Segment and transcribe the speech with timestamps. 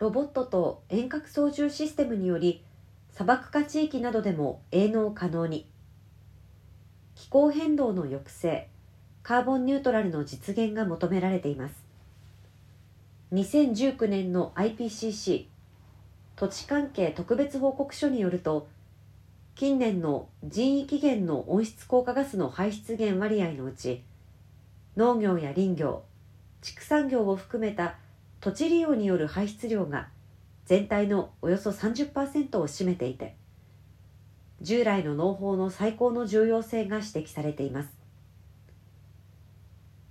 [0.00, 2.64] ロボットと遠隔操縦システムにより
[3.12, 5.68] 砂漠化地域などでも営農可能に。
[7.14, 8.68] 気候変動の抑制
[9.22, 11.84] カーボンニュートラルの実現が求められています。
[13.34, 15.44] 2019年の IPCC
[16.34, 18.68] 土地関係特別報告書によると
[19.54, 24.02] 近年の人為起源の温室効果ガスの排出源割合のうち
[24.96, 26.04] 農業や林業
[26.62, 27.96] 畜産業を含めた
[28.40, 30.08] 土地利用による排出量が
[30.64, 33.36] 全体のおよそ30%を占めていて
[34.62, 37.88] 従来の農法の最高の重要性が指摘されています。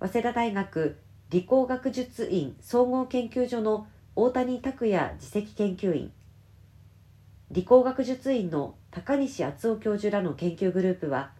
[0.00, 6.10] 早稲田大学理工学術院総合研究所の大谷拓也次席研究員
[7.50, 11.32] 理工学術院の高西敦夫教授らの研究グループは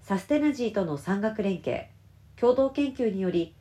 [0.00, 1.86] サステナジーとの産学連携
[2.36, 3.54] 共同研究により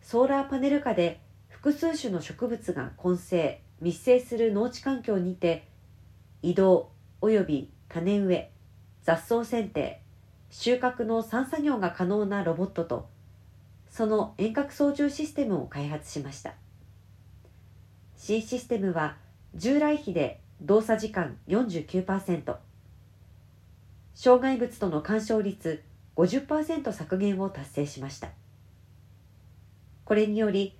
[0.00, 1.20] ソーラーパネル下で
[1.62, 5.68] 複数種の植物が混成密生する農地環境にて
[6.40, 8.50] 移動及び種植え
[9.02, 10.00] 雑草剪定
[10.48, 13.10] 収穫の3作業が可能なロボットと
[13.90, 16.54] その遠隔操縦システムを開発しました。
[18.16, 19.16] 新システムは
[19.54, 22.56] 従来比で動作時間49%
[24.14, 25.82] 障害物との干渉率
[26.16, 28.28] 50%削減を達成しました。
[30.06, 30.79] これにより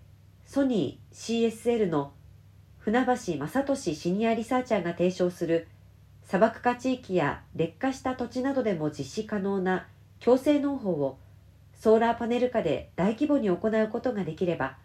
[0.53, 2.13] ソニー CSL の
[2.79, 5.69] 船橋正俊シニアリサーチャーが提唱する
[6.25, 9.87] 砂漠化地域や劣化した土地などでも実施可能な
[10.19, 11.19] 強制農法を
[11.79, 14.77] ソーラーパネル化で大規模に行うことができれば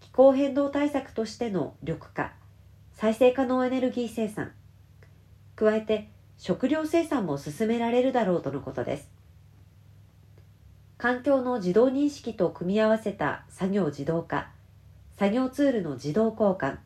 [0.00, 2.32] 気候変動対策としての緑化
[2.90, 4.50] 再生可能エネルギー生産
[5.54, 6.08] 加えて
[6.38, 9.08] 食料生産も進められるだろうとのことです。
[10.98, 14.51] 環境の自動認識と組み合わせた作業自動化
[15.22, 16.78] 作業ツールの自動交換。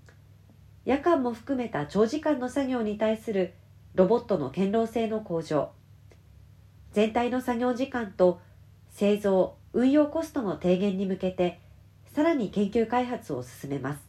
[0.84, 3.54] 夜間も含めた長時間の作業に対する
[3.94, 5.70] ロボットの堅牢性の向上。
[6.92, 8.42] 全体の作業時間と
[8.90, 11.60] 製造運用コストの低減に向けて
[12.14, 14.02] さらに研究開発を進めます。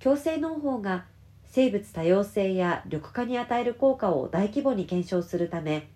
[0.00, 1.04] 共生農法が
[1.44, 5.88] 生物多様性や緑化に与える効果を大規模に検証するため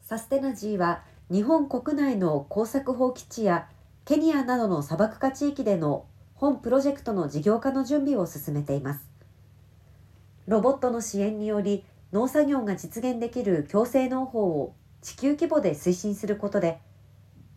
[0.00, 3.68] サステナジーは日本国内の耕作放棄地や
[4.04, 9.12] ケニアなどの砂漠化地域での本プロジェクトの事業化の準備を進めています。
[10.48, 16.80] ロボットの支援により農作業が実現できる共生農法を地球規模で推進することで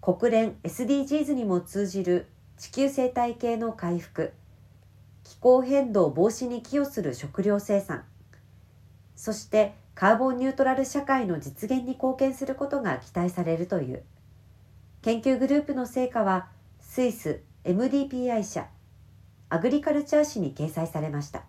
[0.02, 4.34] 国連 SDGs にも通じる地球生態系の回復
[5.24, 8.04] 気候変動防止に寄与する食料生産
[9.16, 14.04] そしてカーボンニュートラル社会の実現に貢献することが期待されるという。
[15.06, 16.48] 研究グループの成果は
[16.80, 18.66] スイス MDPI 社
[19.50, 21.44] アグリカルチャー誌に掲載されました。